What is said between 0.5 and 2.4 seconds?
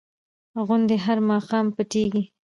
غوندې هر ماښام پټېږي.